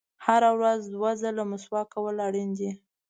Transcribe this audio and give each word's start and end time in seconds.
•هره 0.25 0.49
ورځ 0.57 0.81
دوه 0.93 1.11
ځله 1.21 1.43
مسواک 1.51 1.87
کول 1.93 2.15
اړین 2.27 2.49
دي. 2.59 2.71